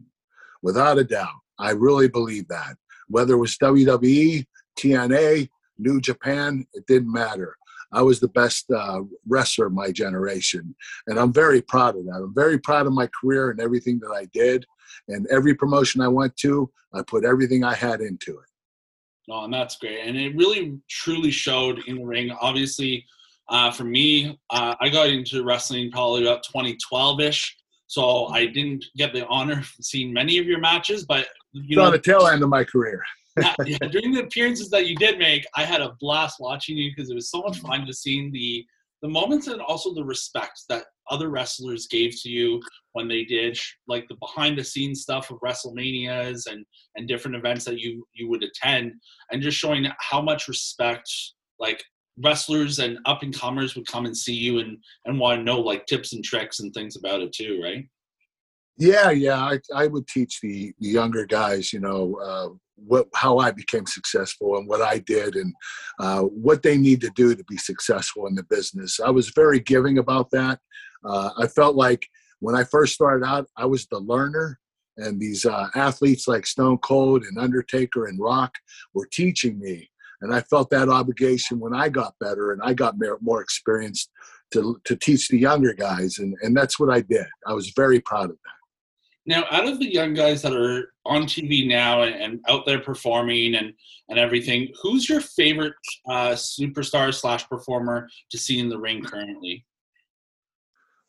without 0.61 0.97
a 0.97 1.03
doubt. 1.03 1.39
I 1.59 1.71
really 1.71 2.07
believe 2.07 2.47
that. 2.47 2.77
Whether 3.07 3.33
it 3.33 3.39
was 3.39 3.57
WWE, 3.57 4.45
TNA, 4.77 5.49
New 5.77 5.99
Japan, 5.99 6.65
it 6.73 6.85
didn't 6.87 7.11
matter. 7.11 7.55
I 7.91 8.03
was 8.03 8.19
the 8.19 8.27
best 8.29 8.69
uh, 8.71 9.01
wrestler 9.27 9.65
of 9.65 9.73
my 9.73 9.91
generation. 9.91 10.75
And 11.07 11.19
I'm 11.19 11.33
very 11.33 11.61
proud 11.61 11.97
of 11.97 12.05
that. 12.05 12.21
I'm 12.23 12.35
very 12.35 12.59
proud 12.59 12.85
of 12.85 12.93
my 12.93 13.09
career 13.19 13.49
and 13.49 13.59
everything 13.59 13.99
that 13.99 14.11
I 14.11 14.25
did. 14.31 14.65
And 15.07 15.27
every 15.27 15.55
promotion 15.55 16.01
I 16.01 16.07
went 16.07 16.37
to, 16.37 16.71
I 16.93 17.01
put 17.01 17.25
everything 17.25 17.63
I 17.63 17.73
had 17.73 18.01
into 18.01 18.37
it. 18.37 18.48
No, 19.29 19.43
and 19.43 19.53
that's 19.53 19.77
great. 19.77 19.99
And 19.99 20.17
it 20.17 20.35
really 20.35 20.79
truly 20.89 21.29
showed 21.29 21.83
in 21.85 21.97
the 21.97 22.03
ring. 22.03 22.31
Obviously, 22.41 23.05
uh, 23.47 23.69
for 23.71 23.83
me, 23.83 24.39
uh, 24.49 24.75
I 24.81 24.89
got 24.89 25.09
into 25.09 25.43
wrestling 25.43 25.91
probably 25.91 26.23
about 26.23 26.41
2012 26.43 27.21
ish. 27.21 27.55
So 27.85 28.25
I 28.27 28.47
didn't 28.47 28.85
get 28.97 29.13
the 29.13 29.27
honor 29.27 29.59
of 29.59 29.71
seeing 29.81 30.11
many 30.11 30.39
of 30.39 30.47
your 30.47 30.59
matches, 30.59 31.05
but 31.05 31.27
you 31.53 31.61
it's 31.69 31.75
know, 31.77 31.85
on 31.85 31.91
the 31.91 31.99
tail 31.99 32.25
end 32.25 32.41
of 32.41 32.49
my 32.49 32.63
career. 32.63 33.03
yeah, 33.39 33.53
yeah, 33.65 33.77
during 33.91 34.11
the 34.11 34.23
appearances 34.23 34.71
that 34.71 34.87
you 34.87 34.95
did 34.95 35.19
make, 35.19 35.45
I 35.55 35.63
had 35.63 35.81
a 35.81 35.95
blast 35.99 36.39
watching 36.39 36.75
you 36.75 36.91
because 36.91 37.11
it 37.11 37.15
was 37.15 37.29
so 37.29 37.41
much 37.41 37.59
fun 37.59 37.85
just 37.85 38.01
seeing 38.01 38.31
the 38.31 38.65
the 39.01 39.07
moments 39.07 39.47
and 39.47 39.61
also 39.61 39.93
the 39.93 40.03
respect 40.03 40.63
that 40.69 40.85
other 41.09 41.29
wrestlers 41.29 41.87
gave 41.87 42.11
to 42.21 42.29
you 42.29 42.61
when 42.93 43.07
they 43.07 43.23
did 43.23 43.57
like 43.87 44.07
the 44.07 44.15
behind 44.15 44.57
the 44.57 44.63
scenes 44.63 45.01
stuff 45.01 45.31
of 45.31 45.39
WrestleManias 45.39 46.51
and 46.51 46.65
and 46.95 47.07
different 47.07 47.37
events 47.37 47.65
that 47.65 47.79
you 47.79 48.05
you 48.13 48.29
would 48.29 48.43
attend, 48.43 48.93
and 49.31 49.41
just 49.41 49.57
showing 49.57 49.87
how 49.99 50.21
much 50.21 50.47
respect 50.47 51.09
like 51.59 51.83
wrestlers 52.21 52.79
and 52.79 52.99
up 53.05 53.23
and 53.23 53.33
comers 53.33 53.75
would 53.75 53.87
come 53.87 54.05
and 54.05 54.17
see 54.17 54.33
you 54.33 54.59
and 54.59 54.77
and 55.05 55.19
want 55.19 55.39
to 55.39 55.43
know 55.43 55.59
like 55.59 55.85
tips 55.85 56.13
and 56.13 56.23
tricks 56.23 56.59
and 56.59 56.73
things 56.73 56.95
about 56.95 57.21
it 57.21 57.31
too, 57.31 57.61
right? 57.63 57.85
Yeah, 58.77 59.11
yeah. 59.11 59.39
I, 59.39 59.59
I 59.75 59.87
would 59.87 60.07
teach 60.07 60.39
the, 60.39 60.73
the 60.79 60.87
younger 60.87 61.25
guys, 61.25 61.73
you 61.73 61.81
know, 61.81 62.15
uh, 62.23 62.49
what 62.75 63.07
how 63.13 63.37
I 63.37 63.51
became 63.51 63.85
successful 63.85 64.57
and 64.57 64.67
what 64.67 64.81
I 64.81 64.99
did 64.99 65.35
and 65.35 65.53
uh, 65.99 66.21
what 66.21 66.63
they 66.63 66.77
need 66.77 67.01
to 67.01 67.11
do 67.13 67.35
to 67.35 67.43
be 67.43 67.57
successful 67.57 68.27
in 68.27 68.35
the 68.35 68.43
business. 68.43 68.99
I 69.01 69.09
was 69.09 69.29
very 69.29 69.59
giving 69.59 69.97
about 69.97 70.31
that. 70.31 70.59
Uh, 71.03 71.31
I 71.37 71.47
felt 71.47 71.75
like 71.75 72.05
when 72.39 72.55
I 72.55 72.63
first 72.63 72.93
started 72.93 73.25
out, 73.25 73.47
I 73.57 73.65
was 73.65 73.85
the 73.87 73.99
learner, 73.99 74.59
and 74.97 75.19
these 75.19 75.45
uh, 75.45 75.67
athletes 75.75 76.27
like 76.27 76.45
Stone 76.45 76.79
Cold 76.79 77.23
and 77.23 77.37
Undertaker 77.37 78.05
and 78.05 78.19
Rock 78.19 78.53
were 78.93 79.07
teaching 79.11 79.59
me. 79.59 79.89
And 80.21 80.33
I 80.33 80.41
felt 80.41 80.69
that 80.71 80.89
obligation 80.89 81.59
when 81.59 81.73
I 81.73 81.87
got 81.87 82.15
better 82.19 82.51
and 82.51 82.61
I 82.61 82.73
got 82.73 82.95
more 83.21 83.41
experienced 83.41 84.11
to, 84.51 84.79
to 84.83 84.95
teach 84.95 85.29
the 85.29 85.37
younger 85.37 85.73
guys. 85.73 86.19
And, 86.19 86.35
and 86.41 86.55
that's 86.55 86.79
what 86.79 86.89
I 86.89 87.01
did. 87.01 87.25
I 87.47 87.53
was 87.53 87.71
very 87.75 88.01
proud 88.01 88.25
of 88.25 88.37
that. 88.43 88.59
Now, 89.25 89.45
out 89.51 89.67
of 89.67 89.79
the 89.79 89.93
young 89.93 90.13
guys 90.13 90.41
that 90.41 90.53
are 90.53 90.91
on 91.05 91.23
TV 91.23 91.67
now 91.67 92.01
and, 92.01 92.15
and 92.15 92.39
out 92.49 92.65
there 92.65 92.79
performing 92.79 93.55
and, 93.55 93.73
and 94.09 94.17
everything, 94.17 94.69
who's 94.81 95.07
your 95.07 95.21
favorite 95.21 95.73
uh, 96.09 96.31
superstar 96.31 97.13
slash 97.13 97.47
performer 97.47 98.09
to 98.31 98.37
see 98.37 98.59
in 98.59 98.69
the 98.69 98.79
ring 98.79 99.03
currently? 99.03 99.65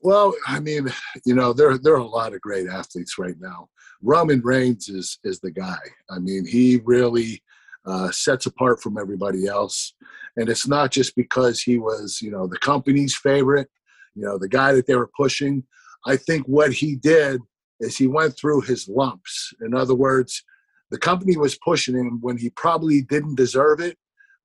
Well, 0.02 0.34
I 0.46 0.60
mean, 0.60 0.88
you 1.26 1.34
know, 1.34 1.52
there 1.52 1.76
there 1.76 1.94
are 1.94 1.98
a 1.98 2.06
lot 2.06 2.32
of 2.32 2.40
great 2.40 2.68
athletes 2.68 3.18
right 3.18 3.36
now. 3.38 3.68
Roman 4.02 4.40
Reigns 4.40 4.88
is 4.88 5.18
is 5.24 5.40
the 5.40 5.50
guy. 5.50 5.78
I 6.10 6.18
mean, 6.18 6.46
he 6.46 6.80
really 6.84 7.42
uh, 7.84 8.10
sets 8.10 8.46
apart 8.46 8.82
from 8.82 8.98
everybody 8.98 9.46
else, 9.46 9.94
and 10.36 10.48
it's 10.48 10.66
not 10.66 10.90
just 10.90 11.14
because 11.16 11.60
he 11.60 11.78
was, 11.78 12.20
you 12.22 12.30
know, 12.30 12.46
the 12.46 12.58
company's 12.58 13.14
favorite, 13.14 13.68
you 14.14 14.22
know, 14.22 14.38
the 14.38 14.48
guy 14.48 14.72
that 14.72 14.86
they 14.86 14.96
were 14.96 15.10
pushing. 15.16 15.64
I 16.06 16.16
think 16.16 16.46
what 16.46 16.72
he 16.72 16.96
did 16.96 17.40
is 17.80 17.96
he 17.96 18.06
went 18.06 18.36
through 18.36 18.62
his 18.62 18.88
lumps. 18.88 19.52
In 19.60 19.74
other 19.74 19.94
words, 19.94 20.42
the 20.90 20.98
company 20.98 21.36
was 21.36 21.58
pushing 21.58 21.94
him 21.94 22.18
when 22.20 22.38
he 22.38 22.50
probably 22.50 23.02
didn't 23.02 23.36
deserve 23.36 23.80
it, 23.80 23.98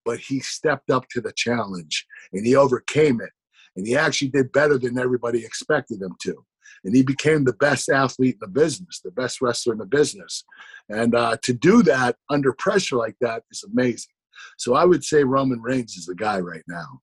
but 0.03 0.19
he 0.19 0.39
stepped 0.39 0.89
up 0.89 1.07
to 1.09 1.21
the 1.21 1.33
challenge 1.33 2.05
and 2.33 2.45
he 2.45 2.55
overcame 2.55 3.21
it. 3.21 3.31
And 3.75 3.85
he 3.85 3.95
actually 3.95 4.29
did 4.29 4.51
better 4.51 4.77
than 4.77 4.97
everybody 4.97 5.45
expected 5.45 6.01
him 6.01 6.15
to. 6.21 6.45
And 6.83 6.95
he 6.95 7.03
became 7.03 7.43
the 7.43 7.53
best 7.53 7.89
athlete 7.89 8.35
in 8.35 8.39
the 8.41 8.47
business, 8.47 9.01
the 9.03 9.11
best 9.11 9.41
wrestler 9.41 9.73
in 9.73 9.79
the 9.79 9.85
business. 9.85 10.43
And 10.89 11.15
uh, 11.15 11.37
to 11.43 11.53
do 11.53 11.83
that 11.83 12.15
under 12.29 12.53
pressure 12.53 12.95
like 12.97 13.15
that 13.21 13.43
is 13.51 13.63
amazing. 13.63 14.13
So 14.57 14.75
I 14.75 14.85
would 14.85 15.03
say 15.03 15.23
Roman 15.23 15.61
Reigns 15.61 15.95
is 15.95 16.05
the 16.05 16.15
guy 16.15 16.39
right 16.39 16.63
now 16.67 17.01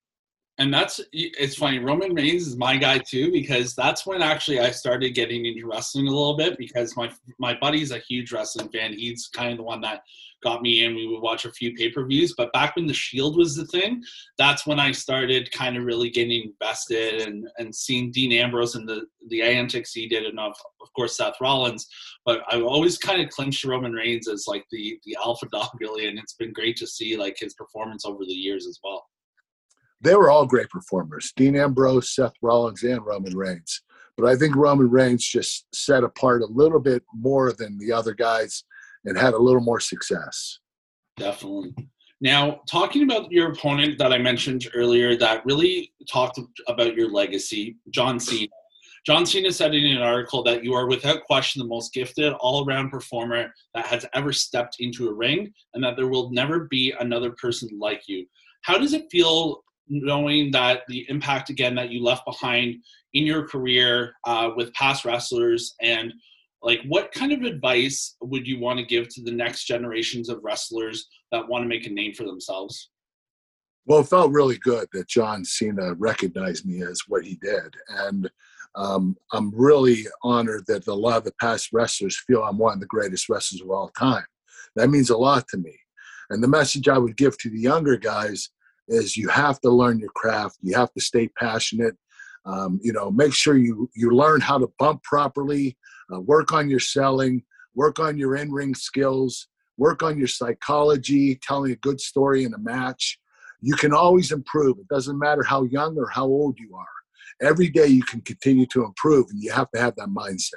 and 0.59 0.73
that's 0.73 1.01
it's 1.13 1.57
funny. 1.57 1.79
Roman 1.79 2.15
Reigns 2.15 2.47
is 2.47 2.57
my 2.57 2.77
guy 2.77 2.99
too 2.99 3.33
because 3.33 3.75
that's 3.75 4.07
when 4.07 4.21
actually 4.21 4.61
I 4.61 4.71
started 4.71 5.15
getting 5.15 5.47
into 5.47 5.67
wrestling 5.67 6.09
a 6.09 6.11
little 6.11 6.37
bit 6.37 6.59
because 6.59 6.95
my 6.97 7.11
my 7.39 7.55
buddy's 7.55 7.91
a 7.91 7.99
huge 7.99 8.33
wrestling 8.33 8.69
fan. 8.69 8.93
He's 8.93 9.29
kind 9.29 9.53
of 9.53 9.57
the 9.57 9.65
one 9.65 9.81
that 9.81 10.03
got 10.43 10.61
me 10.61 10.85
in. 10.85 10.95
We 10.95 11.07
would 11.07 11.23
watch 11.23 11.47
a 11.47 11.53
few 11.53 11.73
pay 11.75 11.91
per 11.91 12.05
views, 12.05 12.35
but 12.37 12.53
back 12.53 12.77
when 12.77 12.87
the 12.87 12.93
Shield 12.93 13.39
was 13.39 13.57
the 13.57 13.65
thing, 13.67 14.03
that's 14.37 14.67
when 14.67 14.79
I 14.79 14.93
started 14.93 15.51
kind 15.53 15.77
of 15.77 15.85
really 15.85 16.11
getting 16.11 16.51
invested 16.51 17.23
and 17.23 17.49
and 17.57 17.75
seeing 17.75 18.13
Dean 18.13 18.33
Ambrose 18.33 18.75
and 18.75 18.87
the 18.87 19.07
the 19.29 19.41
antics 19.41 19.95
he 19.95 20.07
did, 20.07 20.25
and 20.25 20.39
of 20.39 20.55
of 20.83 20.93
course 20.95 21.17
Seth 21.17 21.41
Rollins. 21.41 21.89
But 22.27 22.43
I 22.51 22.61
always 22.61 22.99
kind 22.99 23.23
of 23.23 23.31
clinched 23.31 23.65
Roman 23.65 23.93
Reigns 23.93 24.29
as 24.29 24.45
like 24.47 24.67
the 24.71 24.99
the 25.07 25.17
alpha 25.25 25.47
dog 25.51 25.71
really, 25.81 26.09
and 26.09 26.19
it's 26.19 26.35
been 26.35 26.53
great 26.53 26.77
to 26.77 26.87
see 26.87 27.17
like 27.17 27.39
his 27.39 27.55
performance 27.55 28.05
over 28.05 28.27
the 28.27 28.35
years 28.35 28.67
as 28.67 28.79
well 28.85 29.07
they 30.03 30.15
were 30.15 30.31
all 30.31 30.47
great 30.47 30.69
performers 30.69 31.33
Dean 31.37 31.57
Ambrose, 31.57 32.15
Seth 32.15 32.35
Rollins, 32.43 32.83
and 32.83 33.05
Roman 33.05 33.37
Reigns. 33.37 33.81
But 34.17 34.27
I 34.27 34.37
think 34.37 34.57
Roman 34.57 34.91
Reigns 34.91 35.27
just 35.27 35.67
set 35.75 36.05
apart 36.05 36.43
a 36.43 36.47
little 36.47 36.81
bit 36.81 37.03
more 37.15 37.53
than 37.53 37.79
the 37.79 37.93
other 37.93 38.13
guys 38.13 38.65
and 39.05 39.17
had 39.17 39.35
a 39.35 39.39
little 39.39 39.63
more 39.63 39.81
success. 39.81 40.59
Definitely. 41.17 41.75
Now, 42.21 42.61
talking 42.69 43.03
about 43.03 43.33
your 43.33 43.51
opponent 43.51 43.99
that 43.99 44.13
I 44.13 44.19
mentioned 44.19 44.69
earlier 44.75 45.17
that 45.17 45.45
really 45.45 45.93
talked 46.09 46.39
about 46.69 46.95
your 46.95 47.11
legacy, 47.11 47.77
John 47.91 48.21
Cena. 48.21 48.49
John 49.05 49.27
Cena 49.27 49.51
said 49.51 49.75
in 49.75 49.97
an 49.97 50.03
article 50.03 50.45
that 50.45 50.63
you 50.63 50.75
are 50.75 50.87
without 50.87 51.25
question 51.25 51.59
the 51.59 51.67
most 51.67 51.93
gifted 51.93 52.33
all 52.35 52.65
around 52.65 52.91
performer 52.91 53.53
that 53.75 53.87
has 53.87 54.07
ever 54.15 54.33
stepped 54.33 54.77
into 54.79 55.09
a 55.09 55.13
ring 55.13 55.53
and 55.75 55.83
that 55.83 55.97
there 55.97 56.07
will 56.07 56.31
never 56.31 56.69
be 56.71 56.95
another 57.01 57.33
person 57.33 57.69
like 57.77 58.03
you. 58.07 58.25
How 58.63 58.79
does 58.79 58.93
it 58.93 59.11
feel 59.11 59.62
knowing 59.89 60.51
that 60.53 60.83
the 60.89 61.07
impact 61.09 61.51
again 61.51 61.75
that 61.75 61.91
you 61.91 62.03
left 62.03 62.25
behind 62.25 62.77
in 63.15 63.25
your 63.25 63.47
career 63.47 64.15
uh, 64.27 64.51
with 64.57 64.73
past 64.75 65.05
wrestlers 65.05 65.75
and 65.81 66.13
like 66.63 66.81
what 66.87 67.13
kind 67.13 67.33
of 67.33 67.43
advice 67.43 68.17
would 68.21 68.47
you 68.47 68.61
want 68.61 68.79
to 68.79 68.85
give 68.85 69.09
to 69.09 69.23
the 69.23 69.33
next 69.33 69.65
generations 69.65 70.29
of 70.29 70.41
wrestlers 70.43 71.09
that 71.33 71.47
want 71.49 71.63
to 71.63 71.69
make 71.69 71.87
a 71.87 71.91
name 71.91 72.15
for 72.15 72.25
themselves? 72.25 72.91
Well 73.87 74.01
it 74.01 74.09
felt 74.09 74.31
really 74.31 74.59
good 74.59 74.87
that 74.93 75.09
john 75.09 75.45
cena 75.45 75.95
recognized 75.95 76.65
me 76.65 76.83
as 76.83 77.03
what 77.09 77.25
he 77.25 77.37
did 77.43 77.75
and 77.89 78.31
um, 78.77 79.17
i'm 79.33 79.53
really 79.55 80.07
honored 80.23 80.65
that 80.69 80.87
a 80.87 80.95
lot 80.95 81.19
of 81.19 81.25
the 81.25 81.35
past 81.41 81.71
wrestlers 81.73 82.23
feel 82.27 82.45
i'm 82.45 82.59
one 82.59 82.75
of 82.75 82.81
the 82.81 82.87
greatest 82.87 83.29
wrestlers 83.29 83.61
of 83.61 83.71
all 83.71 83.91
time. 83.99 84.25
That 84.77 84.89
means 84.89 85.11
a 85.11 85.17
lot 85.19 85.47
to 85.49 85.59
me. 85.59 85.77
And 86.31 86.43
the 86.43 86.49
message 86.49 86.89
i 86.89 86.97
would 86.97 87.17
give 87.17 87.37
to 87.39 87.51
the 87.51 87.59
younger 87.59 87.97
guys 87.97 88.51
is 88.89 89.17
you 89.17 89.29
have 89.29 89.61
to 89.61 89.71
learn 89.71 89.99
your 89.99 90.11
craft. 90.11 90.59
You 90.63 90.75
have 90.77 90.93
to 90.95 91.01
stay 91.01 91.29
passionate. 91.29 91.97
Um, 92.45 92.81
you 92.83 92.93
know, 92.93 93.11
make 93.11 93.35
sure 93.35 93.57
you 93.57 93.89
you 93.95 94.11
learn 94.11 94.41
how 94.41 94.59
to 94.59 94.69
bump 94.79 95.03
properly. 95.03 95.77
Uh, 96.13 96.21
work 96.21 96.53
on 96.53 96.69
your 96.69 96.81
selling. 96.81 97.43
Work 97.75 98.01
on 98.01 98.19
your 98.19 98.37
in-ring 98.37 98.75
skills. 98.75 99.49
Work 99.79 100.03
on 100.03 100.19
your 100.19 100.27
psychology. 100.27 101.37
Telling 101.43 101.73
a 101.73 101.77
good 101.77 102.01
story 102.01 102.45
in 102.45 102.55
a 102.55 102.59
match. 102.59 103.19
You 103.61 103.77
can 103.77 103.95
always 103.95 104.33
improve. 104.33 104.79
It 104.79 104.89
doesn't 104.89 105.19
matter 105.19 105.45
how 105.45 105.63
young 105.65 105.97
or 105.97 106.09
how 106.09 106.25
old 106.25 106.59
you 106.59 106.75
are. 106.77 107.47
Every 107.49 107.69
day 107.69 107.87
you 107.87 108.03
can 108.03 108.21
continue 108.21 108.67
to 108.67 108.85
improve, 108.85 109.27
and 109.31 109.41
you 109.41 109.53
have 109.53 109.71
to 109.71 109.81
have 109.81 109.95
that 109.97 110.09
mindset. 110.09 110.55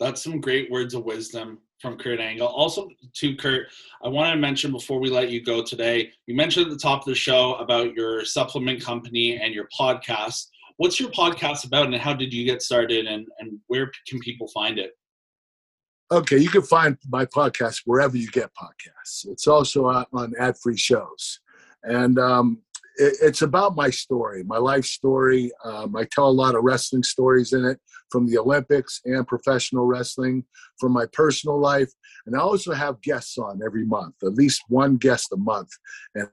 That's 0.00 0.22
some 0.22 0.40
great 0.40 0.70
words 0.70 0.94
of 0.94 1.04
wisdom 1.04 1.58
from 1.80 1.96
Kurt 1.96 2.20
Angle. 2.20 2.46
Also, 2.46 2.88
to 3.14 3.36
Kurt, 3.36 3.68
I 4.02 4.08
want 4.08 4.32
to 4.32 4.38
mention 4.38 4.72
before 4.72 4.98
we 4.98 5.10
let 5.10 5.30
you 5.30 5.42
go 5.42 5.62
today, 5.62 6.10
you 6.26 6.34
mentioned 6.34 6.66
at 6.66 6.72
the 6.72 6.78
top 6.78 7.00
of 7.00 7.06
the 7.06 7.14
show 7.14 7.54
about 7.54 7.94
your 7.94 8.24
supplement 8.24 8.82
company 8.82 9.38
and 9.40 9.54
your 9.54 9.68
podcast. 9.78 10.48
What's 10.76 11.00
your 11.00 11.10
podcast 11.10 11.64
about 11.66 11.86
and 11.86 11.94
how 11.96 12.14
did 12.14 12.32
you 12.32 12.44
get 12.44 12.62
started 12.62 13.06
and, 13.06 13.26
and 13.38 13.58
where 13.66 13.90
can 14.06 14.20
people 14.20 14.48
find 14.48 14.78
it? 14.78 14.92
Okay, 16.10 16.38
you 16.38 16.48
can 16.48 16.62
find 16.62 16.96
my 17.08 17.26
podcast 17.26 17.82
wherever 17.84 18.16
you 18.16 18.28
get 18.28 18.50
podcasts. 18.54 19.26
It's 19.26 19.46
also 19.46 19.86
on 19.86 20.32
ad 20.38 20.56
free 20.58 20.76
shows. 20.76 21.40
And 21.82 22.18
um, 22.18 22.62
it's 22.98 23.42
about 23.42 23.76
my 23.76 23.90
story, 23.90 24.42
my 24.42 24.58
life 24.58 24.84
story. 24.84 25.52
Um, 25.64 25.94
I 25.96 26.04
tell 26.10 26.28
a 26.28 26.30
lot 26.30 26.54
of 26.54 26.64
wrestling 26.64 27.02
stories 27.02 27.52
in 27.52 27.64
it 27.64 27.78
from 28.10 28.26
the 28.26 28.38
Olympics 28.38 29.00
and 29.04 29.26
professional 29.26 29.86
wrestling, 29.86 30.44
from 30.78 30.92
my 30.92 31.06
personal 31.12 31.58
life. 31.60 31.90
And 32.26 32.34
I 32.36 32.40
also 32.40 32.72
have 32.72 33.00
guests 33.02 33.38
on 33.38 33.60
every 33.64 33.84
month, 33.84 34.16
at 34.22 34.34
least 34.34 34.62
one 34.68 34.96
guest 34.96 35.32
a 35.32 35.36
month. 35.36 35.70
And, 36.14 36.28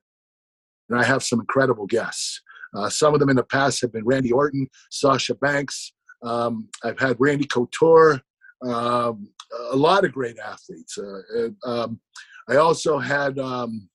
and 0.90 1.00
I 1.00 1.04
have 1.04 1.24
some 1.24 1.40
incredible 1.40 1.86
guests. 1.86 2.42
Uh, 2.76 2.90
some 2.90 3.14
of 3.14 3.20
them 3.20 3.30
in 3.30 3.36
the 3.36 3.44
past 3.44 3.82
have 3.82 3.94
been 3.94 4.06
Randy 4.06 4.32
Orton, 4.32 4.68
Sasha 4.90 5.36
Banks. 5.36 5.94
Um, 6.24 6.70
I've 6.84 7.00
had 7.00 7.18
Randy 7.20 7.46
Couture, 7.46 8.22
um, 8.64 9.30
a 9.72 9.76
lot 9.76 10.04
of 10.04 10.12
great 10.12 10.38
athletes. 10.40 10.98
Uh, 10.98 11.50
um, 11.66 12.00
I 12.50 12.58
also 12.58 12.98
had 12.98 13.38
um, 13.40 13.90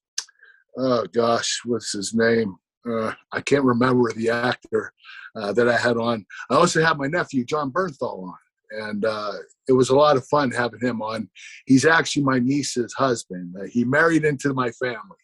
oh 0.77 1.07
gosh, 1.13 1.61
what's 1.65 1.93
his 1.93 2.15
name? 2.15 2.57
Uh, 2.89 3.13
I 3.33 3.41
can't 3.41 3.65
remember 3.65 4.13
the 4.13 4.31
actor 4.31 4.93
uh, 5.37 5.53
that 5.53 5.69
I 5.69 5.77
had 5.77 5.97
on. 5.97 6.25
I 6.51 6.55
also 6.55 6.83
had 6.83 6.97
my 6.97 7.07
nephew 7.07 7.45
Jon 7.45 7.71
Bernthal 7.71 8.25
on, 8.25 8.35
and 8.71 9.05
uh, 9.05 9.33
it 9.69 9.73
was 9.73 9.91
a 9.91 9.97
lot 9.97 10.17
of 10.17 10.27
fun 10.27 10.51
having 10.51 10.81
him 10.81 11.03
on. 11.03 11.29
He's 11.67 11.85
actually 11.85 12.23
my 12.23 12.39
niece's 12.39 12.93
husband. 12.95 13.55
Uh, 13.59 13.67
he 13.71 13.85
married 13.85 14.25
into 14.25 14.55
my 14.55 14.71
family, 14.73 15.19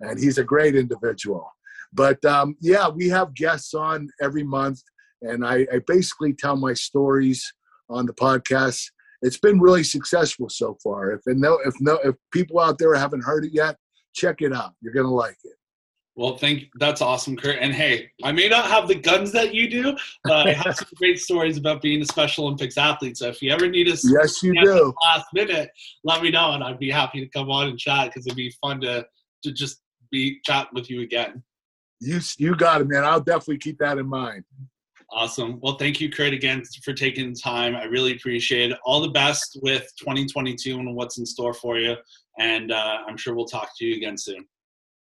and 0.00 0.18
he's 0.18 0.38
a 0.38 0.44
great 0.44 0.76
individual. 0.76 1.50
But 1.92 2.24
um, 2.24 2.56
yeah, 2.60 2.88
we 2.88 3.08
have 3.08 3.34
guests 3.34 3.74
on 3.74 4.08
every 4.22 4.44
month, 4.44 4.80
and 5.22 5.44
I, 5.44 5.66
I 5.72 5.80
basically 5.86 6.32
tell 6.32 6.56
my 6.56 6.74
stories 6.74 7.52
on 7.88 8.06
the 8.06 8.14
podcast. 8.14 8.84
It's 9.22 9.38
been 9.38 9.60
really 9.60 9.82
successful 9.82 10.48
so 10.48 10.78
far. 10.82 11.12
If 11.12 11.22
no, 11.26 11.58
if 11.64 11.74
no, 11.80 11.98
if 12.04 12.14
people 12.32 12.60
out 12.60 12.78
there 12.78 12.94
haven't 12.94 13.24
heard 13.24 13.44
it 13.44 13.52
yet, 13.52 13.76
check 14.14 14.42
it 14.42 14.52
out. 14.52 14.74
You're 14.80 14.92
gonna 14.92 15.12
like 15.12 15.38
it. 15.44 15.52
Well, 16.16 16.36
thank 16.36 16.62
you. 16.62 16.66
that's 16.78 17.00
awesome, 17.00 17.36
Kurt. 17.36 17.58
And 17.60 17.72
hey, 17.72 18.10
I 18.22 18.32
may 18.32 18.48
not 18.48 18.66
have 18.66 18.88
the 18.88 18.94
guns 18.94 19.32
that 19.32 19.54
you 19.54 19.70
do, 19.70 19.96
but 20.24 20.48
I 20.48 20.52
have 20.52 20.76
some 20.76 20.88
great 20.96 21.18
stories 21.18 21.56
about 21.56 21.80
being 21.80 22.02
a 22.02 22.04
Special 22.04 22.44
Olympics 22.44 22.76
athlete. 22.76 23.16
So 23.16 23.28
if 23.28 23.40
you 23.40 23.50
ever 23.52 23.68
need 23.68 23.88
us, 23.88 24.04
yes, 24.10 24.42
you 24.42 24.52
do. 24.62 24.92
Last 25.04 25.26
minute, 25.32 25.70
let 26.04 26.22
me 26.22 26.30
know, 26.30 26.52
and 26.52 26.62
I'd 26.62 26.78
be 26.78 26.90
happy 26.90 27.20
to 27.20 27.28
come 27.28 27.50
on 27.50 27.68
and 27.68 27.78
chat 27.78 28.08
because 28.08 28.26
it'd 28.26 28.36
be 28.36 28.52
fun 28.60 28.80
to 28.82 29.06
to 29.44 29.52
just 29.52 29.80
be 30.10 30.40
chat 30.44 30.68
with 30.74 30.90
you 30.90 31.02
again. 31.02 31.42
You 32.00 32.20
you 32.38 32.54
got 32.54 32.80
it, 32.80 32.88
man. 32.88 33.04
I'll 33.04 33.20
definitely 33.20 33.58
keep 33.58 33.78
that 33.78 33.98
in 33.98 34.06
mind. 34.06 34.44
Awesome. 35.12 35.58
Well, 35.60 35.76
thank 35.76 36.00
you, 36.00 36.08
Kurt, 36.08 36.32
again 36.32 36.62
for 36.84 36.92
taking 36.92 37.32
the 37.32 37.40
time. 37.40 37.74
I 37.74 37.84
really 37.84 38.12
appreciate 38.12 38.70
it. 38.70 38.78
All 38.84 39.00
the 39.00 39.08
best 39.08 39.58
with 39.60 39.90
2022 39.98 40.78
and 40.78 40.94
what's 40.94 41.18
in 41.18 41.26
store 41.26 41.52
for 41.52 41.78
you. 41.78 41.96
And 42.40 42.72
uh, 42.72 42.98
I'm 43.06 43.16
sure 43.18 43.34
we'll 43.34 43.44
talk 43.44 43.70
to 43.78 43.84
you 43.84 43.94
again 43.96 44.16
soon. 44.16 44.46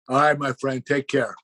All 0.10 0.20
right, 0.20 0.38
my 0.38 0.54
friend. 0.60 0.84
Take 0.86 1.08
care. 1.08 1.36